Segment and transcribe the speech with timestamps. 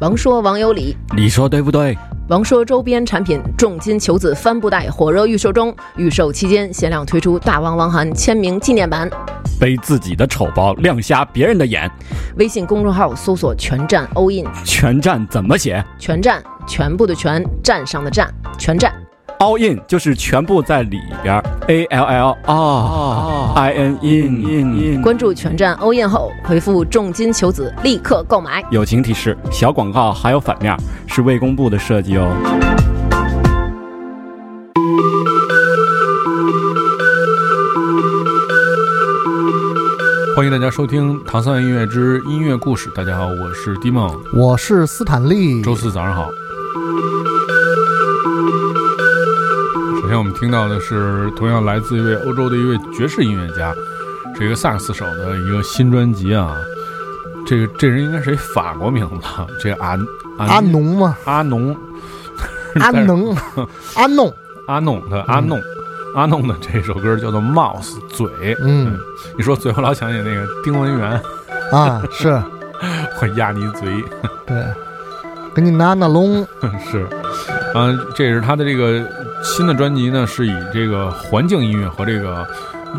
[0.00, 1.96] 王说王有理，你说对不对？
[2.28, 9.08] 王说周边产品重金求子帆布袋火热预售中，预售期间限量推出大王王涵签名纪念版。
[9.60, 11.88] 背自己的丑包，亮瞎别人的眼。
[12.36, 15.82] 微信公众号搜索“全站 all in”，全站怎么写？
[15.98, 18.92] 全站，全部的全，站上的站，全站。
[19.38, 25.02] All in 就是全部在里边，A L L 啊 I N in in in。
[25.02, 28.64] 关注全站 all in 后，回复“重金求子”，立刻购买。
[28.70, 30.76] 友情提示：小广告还有反面，
[31.06, 32.30] 是未公布的设计哦。
[40.36, 42.90] 欢迎大家收听《唐三音乐之音乐故事》。
[42.92, 44.10] 大家好，我是迪梦。
[44.34, 45.62] 我是斯坦利。
[45.62, 46.28] 周四早上好。
[50.24, 53.74] 我们听到的是同样来自一位欧洲的一位爵士音乐家，
[54.34, 56.56] 是一个萨克斯手的一个新专辑啊。
[57.46, 59.26] 这个这人应该是一法国名字，
[59.60, 59.98] 这个阿
[60.38, 61.76] 阿农吗，阿农，
[62.80, 63.36] 阿农，
[63.96, 64.34] 阿弄，
[64.66, 65.60] 阿弄的阿弄。
[66.14, 68.26] 阿弄的这首歌叫做《Mouse 嘴》，
[68.62, 68.98] 嗯，
[69.36, 71.20] 你说嘴，我老想起那个丁文元。
[71.70, 72.42] 啊，是，
[73.20, 74.02] 我压你嘴，
[74.46, 74.56] 对，
[75.54, 76.46] 给你拿拿龙，
[76.90, 77.06] 是，
[77.74, 79.06] 嗯，这是他的这个
[79.44, 82.44] 新的专辑呢，是以这个环境音乐和这个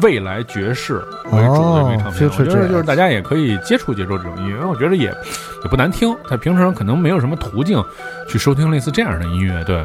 [0.02, 7.84] 未来爵士为主的这唱片，我觉得就是大家也可以接触接触这种音乐，因为我觉得也也不难听，在平常可能没有什么途径
[8.28, 9.84] 去收听类似这样的音乐，对。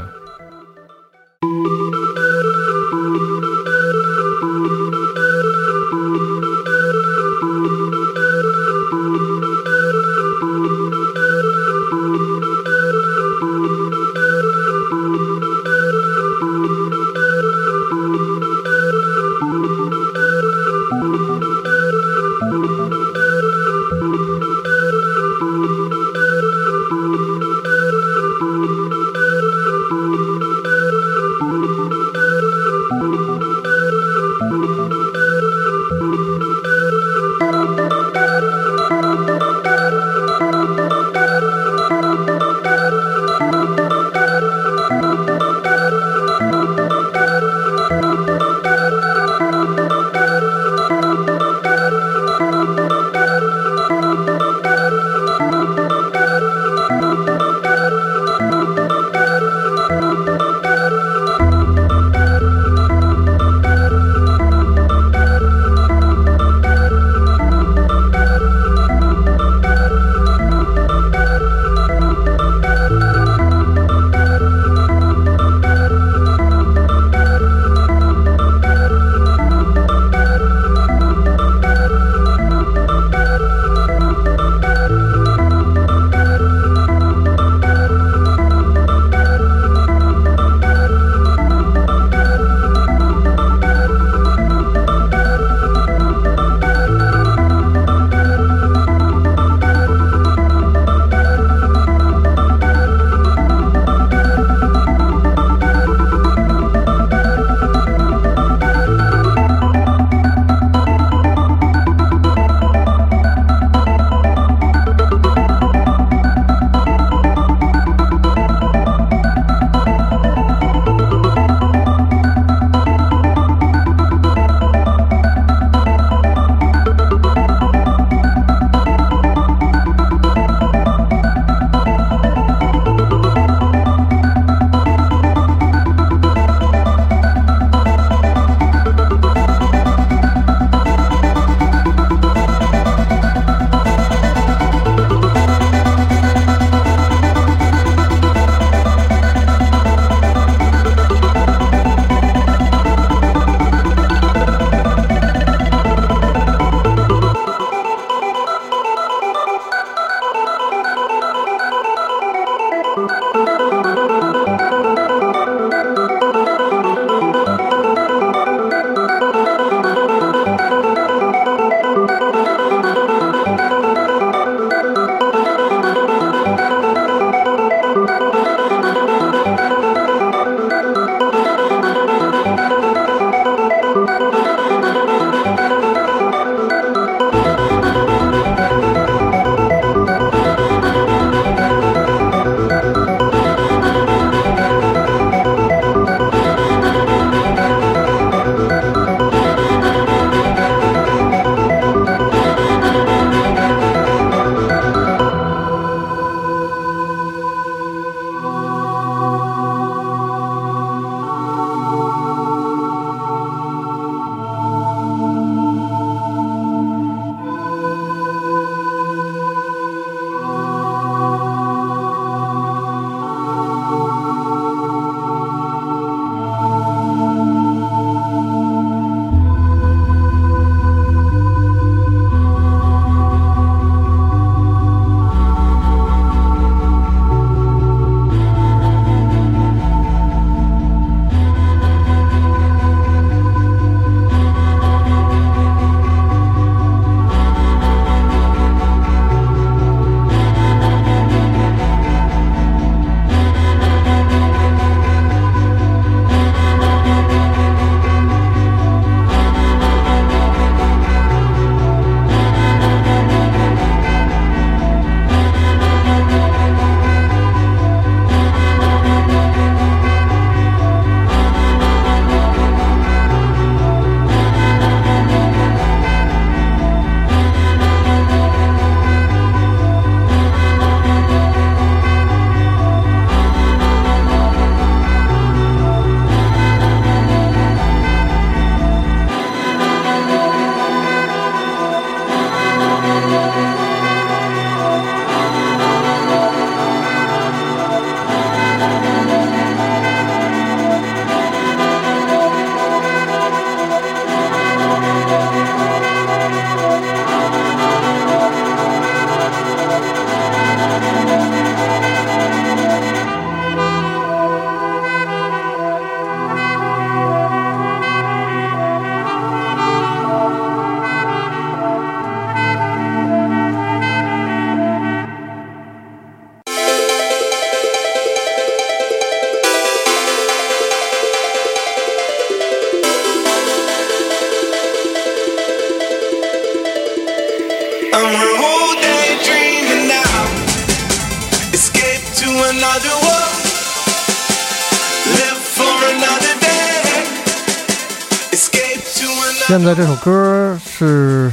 [349.94, 351.52] 这首歌是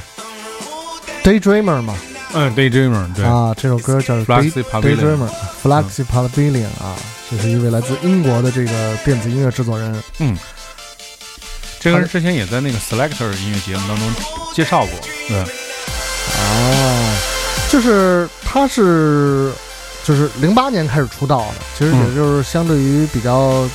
[1.23, 1.95] Daydreamer 嘛？
[2.33, 6.95] 嗯，Daydreamer 对啊，这首歌叫 Flaxy Daydreamer，Flaxy Pavilion 啊，
[7.31, 10.03] 这是一位来自英国的这个电子音乐制作人。
[10.19, 10.37] 嗯，
[11.79, 14.07] 这个人之前也在那个 Selector 音乐节目当中
[14.53, 14.91] 介绍过。
[15.27, 15.37] 对，
[16.37, 17.17] 哦，
[17.71, 19.51] 就是他是
[20.03, 23.67] 就是零八年开始出道的，其实也就是相对于比较，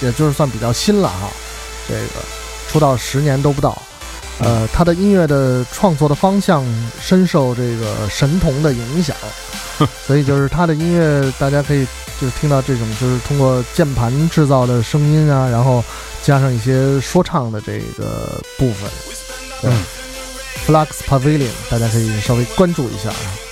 [0.00, 1.30] 也就是算比较新了哈。
[1.88, 2.24] 这个
[2.70, 3.80] 出道十年都不到。
[4.40, 6.64] 呃，他的音乐的创作的方向
[7.00, 9.14] 深受这个神童的影响，
[10.06, 11.86] 所以就是他的音乐，大家可以
[12.20, 15.84] 就是听到这种就是通过键盘制造的声音啊，然后
[16.22, 18.90] 加上一些说唱的这个部分。
[19.62, 19.84] 嗯
[20.66, 23.49] ，Flux Pavilion，大家可以稍微关注一下啊。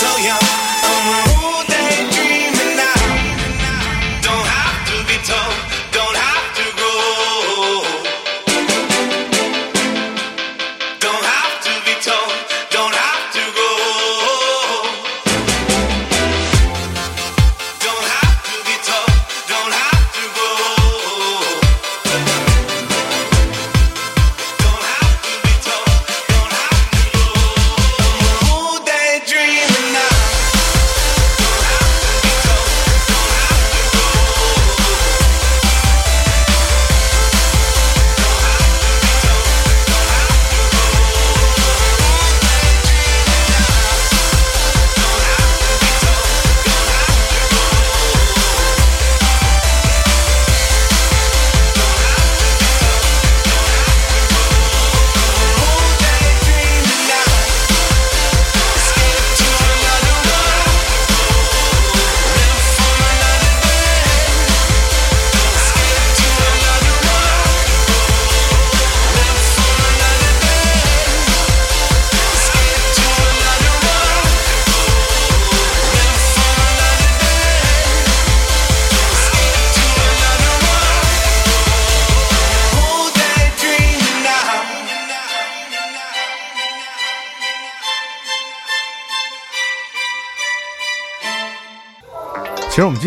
[0.00, 0.67] 其实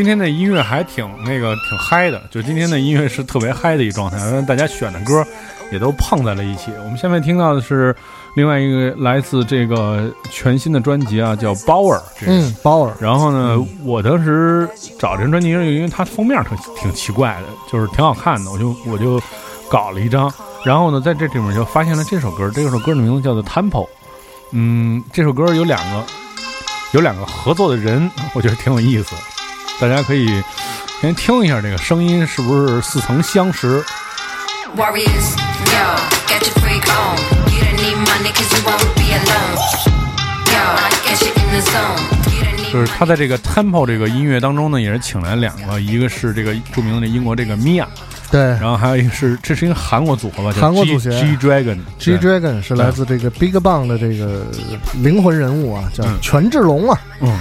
[0.02, 5.24] 今天的音乐还挺那个挺嗨的，就今天的音乐是特别嗨的一状态，大家选的歌
[5.72, 6.72] 也都碰在了一起。
[6.84, 7.96] 我们下面听到的是
[8.36, 12.02] 另外一个来自这个全新的专辑啊，叫 Bower。
[12.26, 12.90] 嗯，Bower。
[13.00, 14.68] 然后呢，我当时
[14.98, 19.22] 找这张专辑，因为它封面挺挺奇怪的，就是挺好看的，我就我就
[19.70, 20.34] 搞了一张。
[20.66, 23.88] 然后呢，在这里面就发现了这首歌，这首歌的名字叫做 Temple。
[24.52, 26.04] 嗯，这首歌有两个
[26.94, 29.14] 有两个合作的人，我觉得挺有意思。
[29.80, 30.44] 大家可以
[31.02, 33.84] 先听一下这个声音，是不是似曾相识
[34.76, 35.36] ？Warriors,
[35.66, 36.22] yo,
[42.72, 47.86] 就是他在这个 tempo 这个音乐当中呢，也是请来两个，一个是这个著名的英国这个 Mia，
[48.32, 51.00] 对，然后还有一个是这是一个韩国组合吧，韩国组合。
[51.00, 54.46] G Dragon，G Dragon 是来自这个 Big Bang 的这个
[55.02, 57.38] 灵魂人物啊，叫权志龙啊，嗯。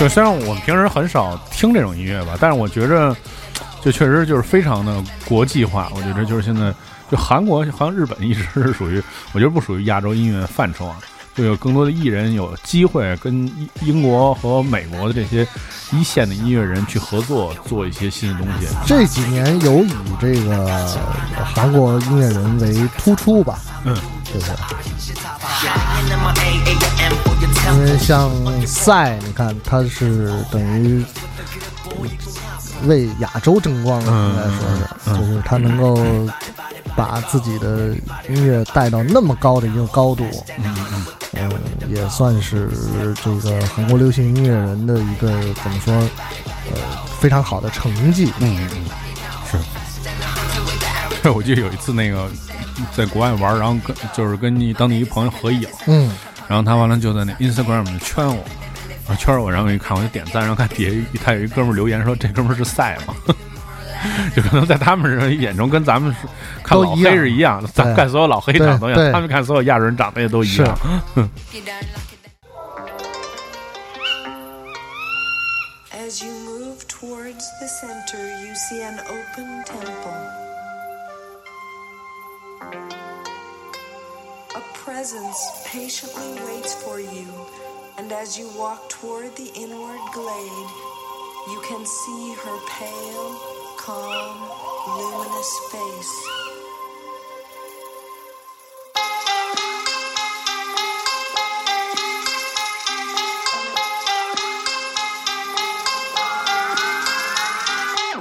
[0.00, 3.14] 就虽然我们平时很少听这种音乐吧，但是我觉着。
[3.82, 6.70] 就确实就是非常的国际化，我觉得就是现在
[7.10, 9.02] 就韩国好像日本一直是属于，
[9.32, 10.98] 我觉得不属于亚洲音乐范畴啊，
[11.34, 15.48] 就有更多的艺人有机会跟英国和美国的这些
[15.92, 18.68] 一线的音乐人去合作，做一些新的东西。
[18.86, 20.86] 这几年有以这个
[21.42, 23.60] 韩国音乐人为突出吧？
[23.86, 23.96] 嗯，
[24.32, 24.54] 对不对？
[27.74, 28.30] 因为像
[28.66, 31.04] 赛，你看他是等于。
[32.86, 34.58] 为亚洲争光，应该说
[35.04, 36.02] 是，就是他能够
[36.96, 37.94] 把自己的
[38.26, 40.24] 音乐带到那么高的一个高度，
[40.56, 40.74] 嗯，
[41.90, 42.70] 也算是
[43.22, 45.28] 这个韩国流行音乐人的一个
[45.62, 46.80] 怎么说，呃，
[47.20, 48.66] 非常好的成绩，嗯，
[49.50, 49.58] 是。
[51.28, 52.30] 我记得有一次那个
[52.92, 56.10] 在国外玩，然后跟就是跟你当地一朋友合影，嗯，
[56.48, 58.44] 然后他完了就在那 Instagram 上圈我。
[59.18, 63.14] 圈我，然后一看，我就点赞，然后看底下他有一哥们留言说：“这哥们是赛吗？”
[64.36, 66.14] 就可能在他们眼中跟咱们
[66.62, 70.78] 看老黑是一样的，咱看所有老黑长得一样，他们看所有亚洲人长得也都一样。
[87.98, 90.68] And as you walk toward the inward glade,
[91.50, 93.38] you can see her pale,
[93.76, 94.48] calm,
[94.96, 96.40] luminous face.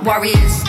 [0.03, 0.68] Warriors,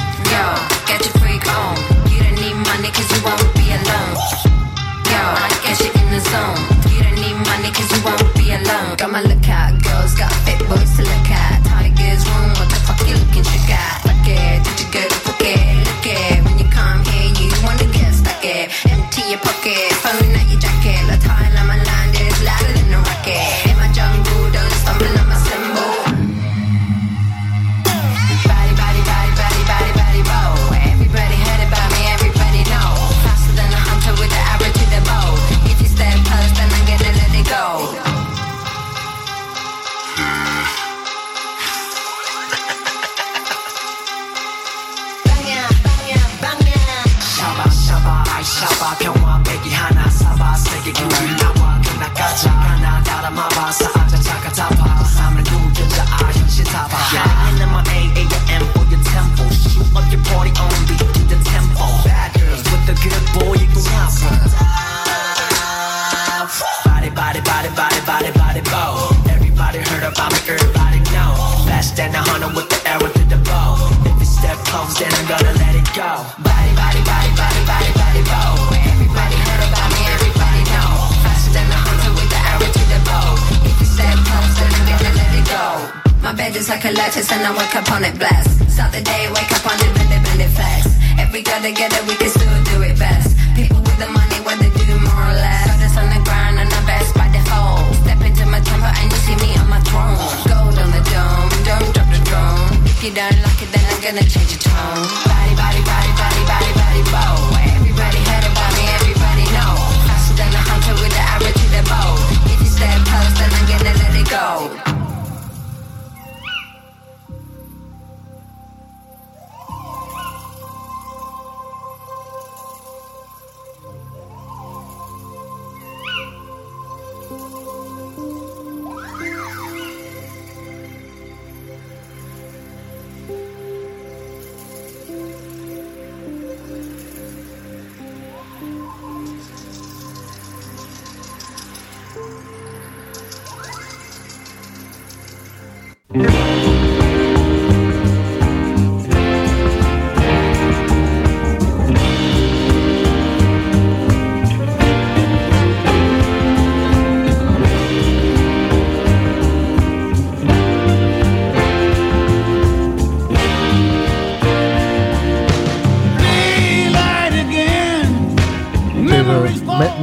[87.33, 88.40] and I wake up on it black.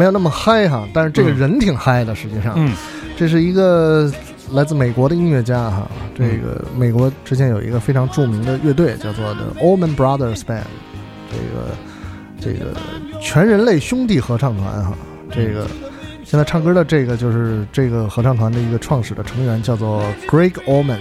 [0.08, 2.74] 有那么嗨哈，但是这个人挺嗨的，实际上，嗯，
[3.16, 4.12] 这是一个
[4.52, 10.64] 来自美国的音乐家哈，这个美国之前有一个非常著名的乐队叫做 The Allman Brothers Band，
[11.30, 11.76] 这个
[12.40, 12.74] 这个
[13.22, 14.94] 全人类兄弟合唱团哈，
[15.32, 15.68] 这个
[16.24, 21.00] 现在唱歌的这个就是这个合唱团的一个创始的成员叫做 Greg Allman，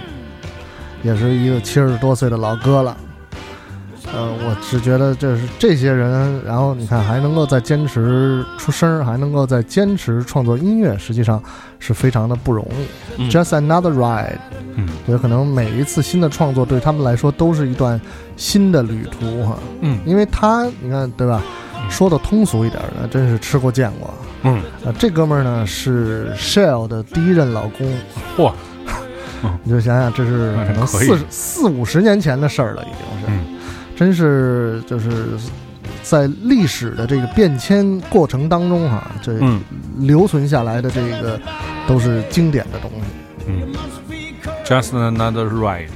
[1.03, 2.95] 也是一个七十多岁的老哥了。
[4.13, 11.41] 呃，我只觉得就是这些人，然后你看还能够再坚持出声，还能够再坚持创作音乐，实际上
[11.77, 12.65] 是非常的不容
[13.17, 13.29] 易。
[13.29, 14.37] Just another ride，
[14.75, 17.99] 嗯，觉得可能每一次新的创作对他们来说都是一段
[18.35, 19.57] 新的旅途哈。
[19.81, 21.41] 嗯，因为他你看对吧？
[21.89, 24.13] 说的通俗一点呢，真是吃过见过。
[24.43, 27.87] 嗯，呃，这哥们儿呢是 Shell 的第一任老公。
[28.37, 28.51] 嚯，
[29.63, 33.56] 你就想想，这是可能四四五十年前的事儿了，已经是。
[33.97, 35.09] 真是就是
[36.03, 39.33] 在历史的这个变迁过程当中哈，这
[39.97, 41.37] 留存下来的这个
[41.87, 43.07] 都是经典的东西。
[43.47, 43.73] 嗯
[44.63, 45.89] ，Just another ride。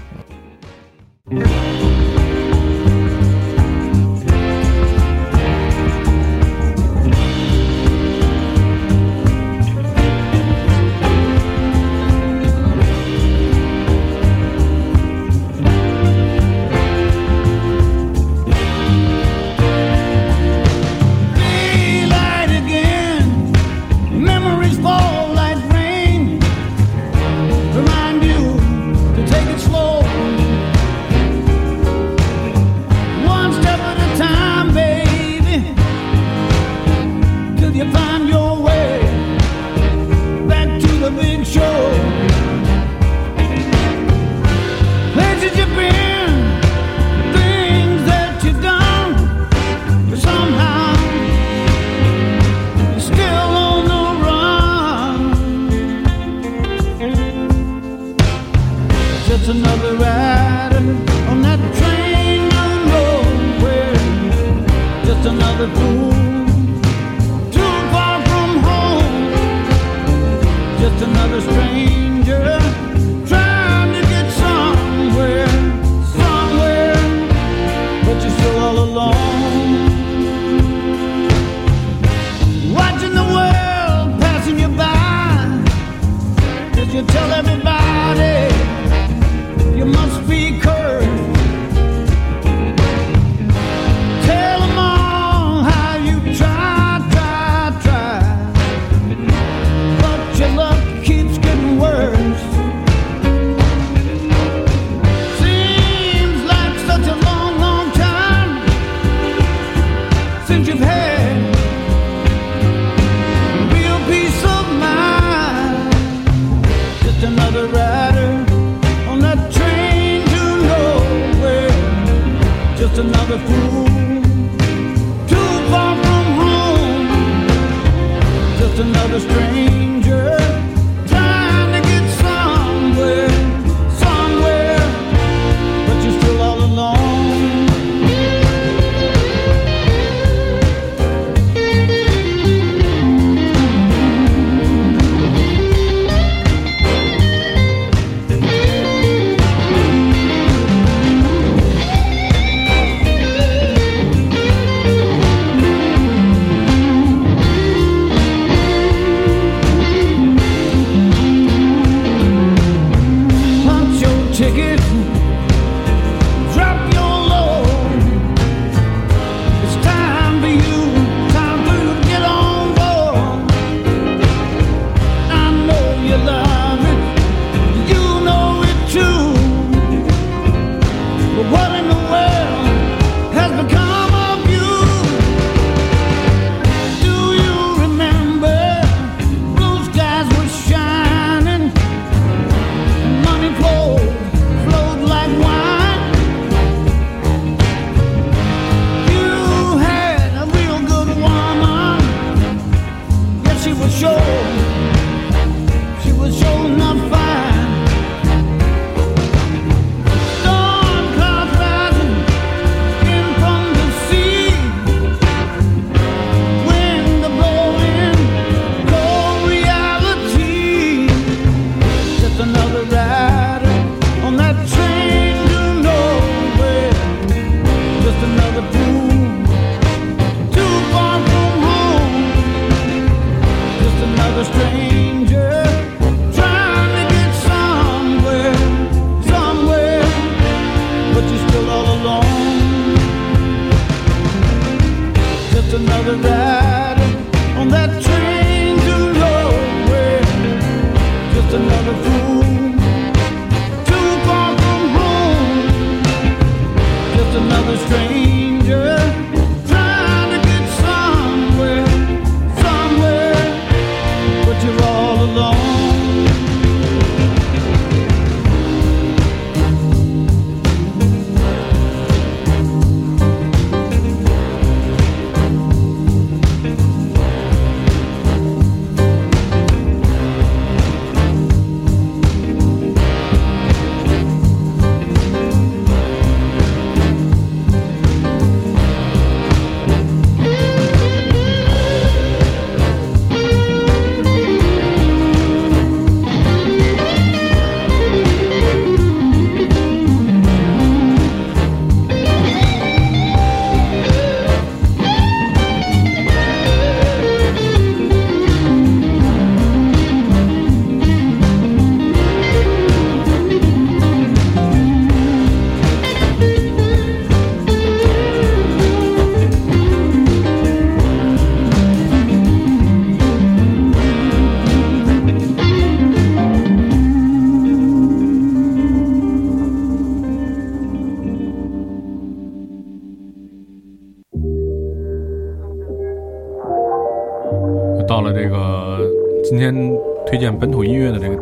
[87.08, 87.51] tell them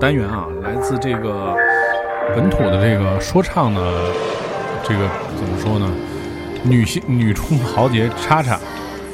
[0.10, 1.56] 单元啊，来自这个
[2.36, 4.12] 本土的这个说唱的
[4.84, 5.88] 这个怎么说呢？
[6.63, 8.60] 女性女中豪杰叉叉，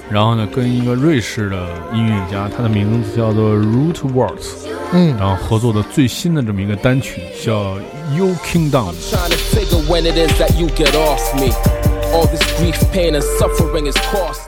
[0.09, 7.75] 然后呢跟一个瑞士的音乐家，他的名字叫做 Root Words，嗯，然后合作的最新的这么一个单曲叫
[8.15, 8.93] You Kingdom。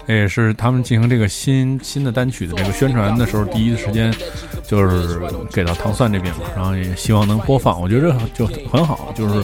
[0.08, 4.14] 这也是他们进行这个新新的单曲的这个宣传的时候，第一时间
[4.68, 5.20] 就是
[5.52, 7.82] 给到糖蒜这边嘛，然后也希望能播放。
[7.82, 9.42] 我觉得就很好，就是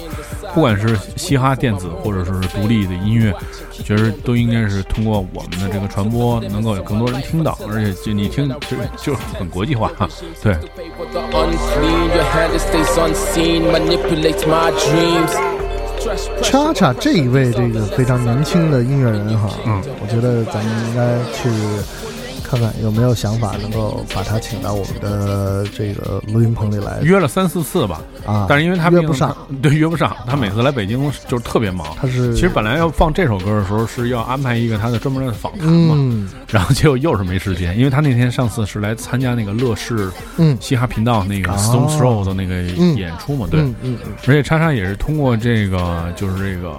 [0.53, 3.33] 不管是嘻哈、电子或者是独立的音乐，
[3.71, 10.07] 其实都应该是通过我们的这个传播，能够有更多人听到，而且就你听就就很国际化，哈
[10.41, 10.55] 对。
[16.41, 21.49] 恰恰这一位这个非常年轻的音乐人哈，嗯，我觉得咱们应该去
[22.43, 26.99] 看看有没有想法能够把他请到我们的这个录音棚里来。
[27.01, 30.15] 约了三四次吧，啊，但是因为他约不上，对，约不上。
[30.27, 31.87] 他每次来北京就是特别忙。
[31.99, 42.61] 他是其实本来要放这首歌的时候是要安排一个他的专门的访谈嘛，然后结果又是没时间，因为他那天上次是来参加那个乐视嗯嘻哈频道那个 Stone Throw 的那个
[42.95, 46.73] 演出嘛，对，嗯嗯，而且叉叉也是通过这个就是这个。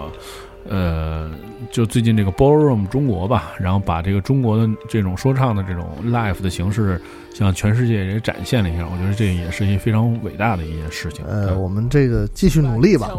[0.68, 1.30] 呃，
[1.70, 7.00] 就最近这个 Ballroom 中国吧，然后把这个中国的这种说唱的这种 live 的形式，
[7.34, 8.86] 向全世界也展现了一下。
[8.90, 11.24] 我觉得这也是一非常伟大的一件事情。
[11.26, 13.10] 呃，我们这个继续努力吧。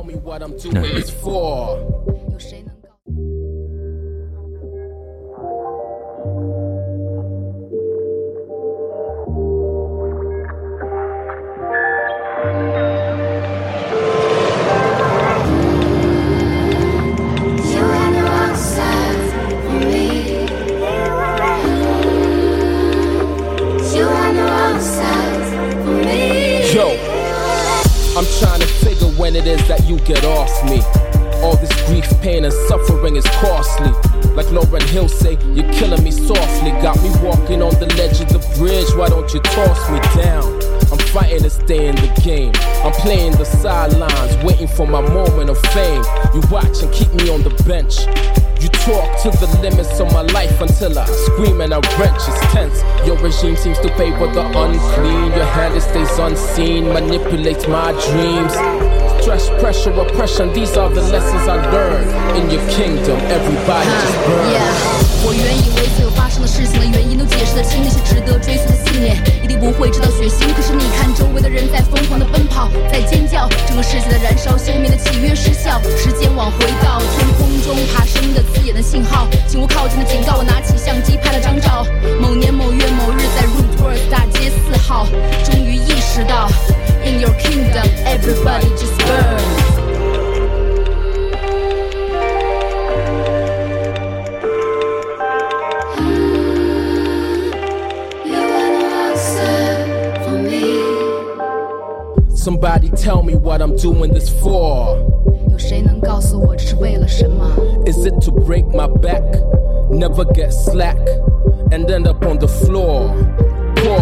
[29.36, 30.80] It is that you get off me.
[31.44, 33.92] All this grief, pain, and suffering is costly.
[34.32, 36.72] Like Lauren Hill say, you're killing me softly.
[36.82, 40.46] Got me walking on the ledge of the bridge, why don't you toss me down?
[40.92, 42.54] I'm fighting to stay in the game.
[42.86, 46.04] I'm playing the sidelines, waiting for my moment of fame.
[46.34, 48.06] You watch and keep me on the bench.
[48.66, 52.18] You talk to the limits of my life until I scream and I wrench.
[52.18, 52.82] It's tense.
[53.06, 55.34] Your regime seems to favor the unclean.
[55.38, 58.54] Your hand it stays unseen, manipulates my dreams
[59.26, 60.54] stress, pressure, oppression.
[60.54, 63.18] These are the lessons I learned in your kingdom.
[63.26, 64.54] Everybody just burn.
[64.54, 64.70] Yeah.
[65.26, 70.54] 我原以为所有发生的事情的原因都解释得清，那些值得追随的信念一定不会知道血腥。
[70.54, 80.38] 可是你看，周围的人在疯狂的奔跑，在尖叫，整个世界的燃烧，消灭的契约失效，时间往回倒，天空中爬升的刺眼的信号，请勿靠近的警告。
[80.38, 81.84] 我拿起相机拍了张照，
[82.22, 85.08] 某年某月某日，在 Rootworth 大街四号，
[85.44, 86.48] 终于意识到。
[87.06, 89.76] in your kingdom, everybody just burns.
[102.40, 105.02] Somebody tell me what I'm doing this for.
[107.88, 109.24] Is it to break my back?
[109.90, 110.98] Never get slack
[111.72, 113.55] and end up on the floor.
[113.86, 113.94] Yo,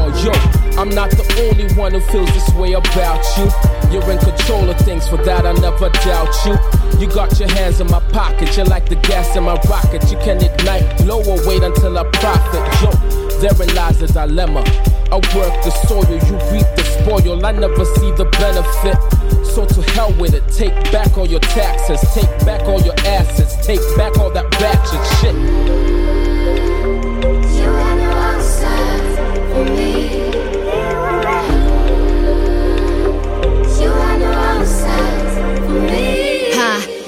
[0.79, 3.51] I'm not the only one who feels this way about you.
[3.91, 6.55] You're in control of things, for that I never doubt you.
[7.01, 10.09] You got your hands in my pocket, you're like the gas in my rocket.
[10.09, 12.63] You can ignite, blow or wait until I profit.
[12.79, 12.95] Yo,
[13.43, 14.63] therein lies the dilemma.
[15.11, 17.45] I work the soil, you reap the spoil.
[17.45, 18.95] I never see the benefit.
[19.43, 20.47] So to hell with it.
[20.47, 25.03] Take back all your taxes, take back all your assets, take back all that ratchet
[25.19, 26.32] shit.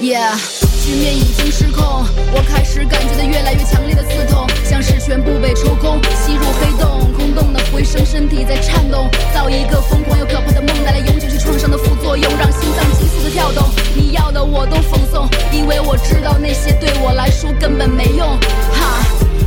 [0.06, 0.38] ，Yeah，
[0.84, 13.66] 局面已经失控，我开始感觉到越来越强烈的刺痛，像是全部被抽空，吸入黑洞，空洞的回声，身体在颤动，造一个疯狂又可怕的梦，带来永久性创伤的副作用，让心脏急速的跳动。
[13.96, 18.38] 你要的我都奉送，因为我知道那些对我来说根本没用。
[18.78, 19.02] 哈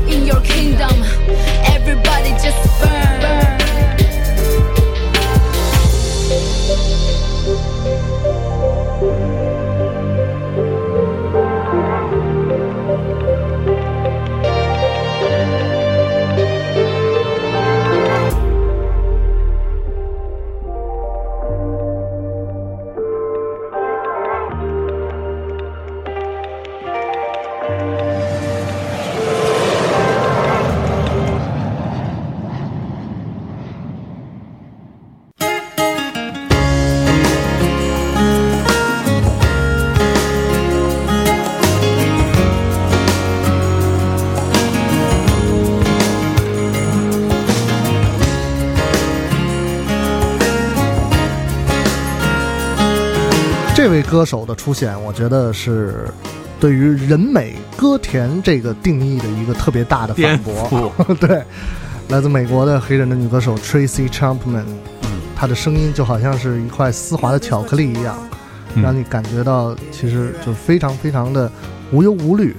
[0.10, 0.92] ，In your kingdom,
[1.64, 3.00] everybody just burn.
[54.10, 56.10] 歌手的出现，我觉得是
[56.60, 60.92] 对于人美歌甜这个定义的一个特别大的反驳。
[61.22, 61.44] 对，
[62.10, 64.66] 来自美国的黑人的女歌手 Tracy Chapman，
[65.04, 68.18] 嗯，她的声音就好像是一块丝滑的巧克力一样，
[68.76, 71.52] 嗯让你感觉到其实就非常非常的
[71.92, 72.56] 无忧无虑。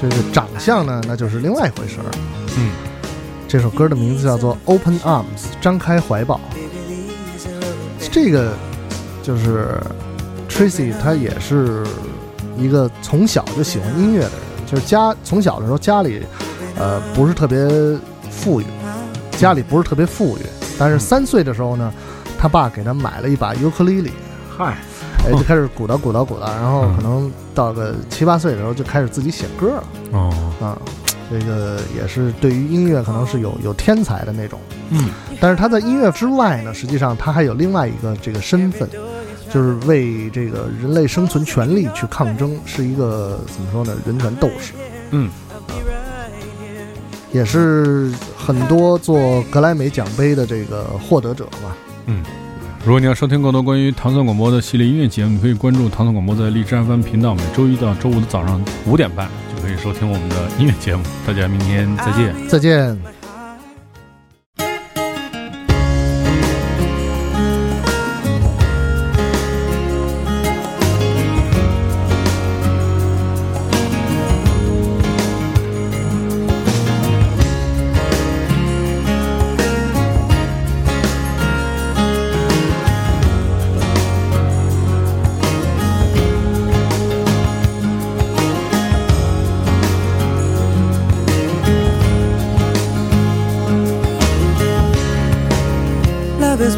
[0.00, 2.10] 这个长相呢，那就是另外一回事儿。
[2.56, 2.70] 嗯，
[3.46, 5.24] 这首歌的名字叫做《Open Arms》，
[5.60, 6.40] 张开怀抱。
[8.10, 8.52] 这个
[9.22, 9.80] 就是
[10.48, 11.86] Tracy，他也是
[12.58, 16.22] 一个从小就喜欢音乐的人，就是家从小的时候家里，
[16.76, 17.66] 呃，不是特别
[18.30, 18.66] 富裕，
[19.38, 20.42] 家里不是特别富裕，
[20.78, 21.92] 但是三岁的时候呢，
[22.38, 24.10] 他爸给他买了一把尤克里里，
[24.56, 24.76] 嗨，
[25.24, 29.84] 哎，就开始鼓捣鼓捣鼓捣，然后可能到个七八岁的时候就开始自己写歌了。
[30.12, 30.76] 哦，啊。
[31.30, 35.08] 这个也是对于音乐可能是有有天才的那种，嗯，
[35.40, 38.86] 但是他在音乐之外呢，实际上他还有另外一个这个身份，
[39.52, 44.72] 就是为这个人类生存权利去抗争，是一个怎么说呢，人权斗士，
[45.10, 45.28] 嗯，
[47.32, 51.76] 也是很多做格莱美奖杯的这个获得者吧。
[52.06, 52.22] 嗯。
[52.84, 61.04] 如果你要收听更多关于唐宋广播的系列音乐节目，你可以关注唐宋广播在荔枝 FM 频道，每周一到周五的早上五点半就可以收听我们的音乐节目。
[61.24, 62.34] 大家明天再见。
[62.48, 63.21] 再见。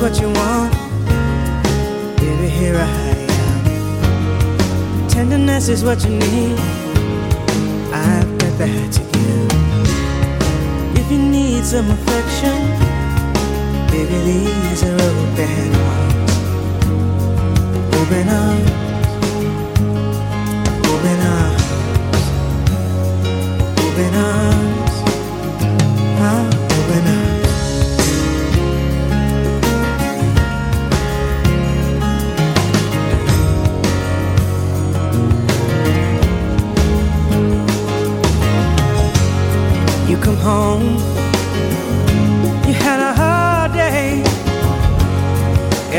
[0.04, 0.70] What you want.
[2.18, 2.80] Baby, here I
[3.38, 5.08] am.
[5.08, 6.58] Tenderness is what you need.
[7.90, 9.50] I've got that to give.
[11.00, 12.58] If you need some affection,
[13.90, 16.32] baby, these are open arms.
[17.96, 18.73] Open arms.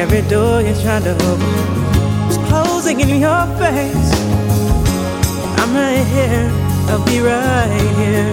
[0.08, 4.12] Every door you tried to open was closing in your face.
[5.58, 6.48] I'm right here,
[6.90, 8.32] I'll be right here.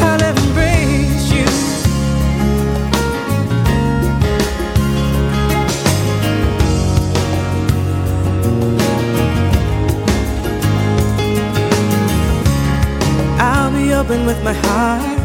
[0.00, 1.44] I'll embrace you.
[13.38, 15.18] I'll be open with my heart.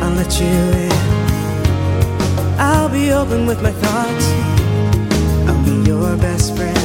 [0.00, 0.91] I'll let you in.
[2.64, 4.26] I'll be open with my thoughts.
[5.48, 6.78] I'll be your best friend.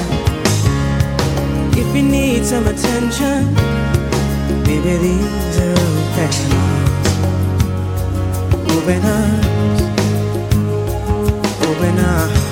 [1.77, 3.53] If you need some attention,
[4.65, 5.77] maybe these are
[6.17, 7.07] open arms.
[8.73, 9.81] Open arms.
[11.69, 12.46] Open arms.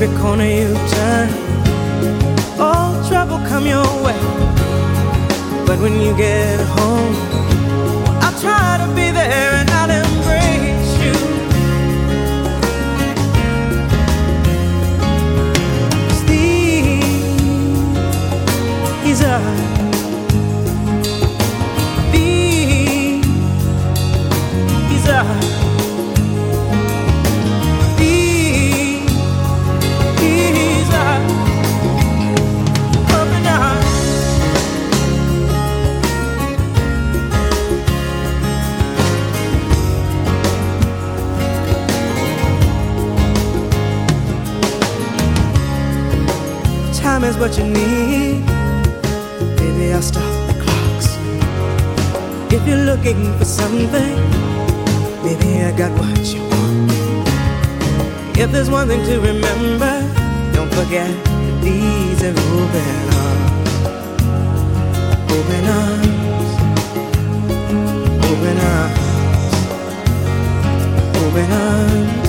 [0.00, 1.28] Every corner you turn,
[2.60, 4.16] all trouble come your way.
[5.66, 7.16] But when you get home,
[8.22, 11.16] I'll try to be there and I'll embrace you.
[19.02, 19.42] These are
[24.88, 25.57] these are
[47.40, 48.44] what you need.
[49.56, 51.08] Baby, I'll stop the clocks.
[52.52, 54.16] If you're looking for something,
[55.22, 56.90] baby, I got what you want.
[58.36, 60.02] If there's one thing to remember,
[60.52, 63.70] don't forget that these are open arms.
[65.36, 66.50] Open arms.
[68.30, 68.98] Open arms.
[71.22, 72.27] Open arms.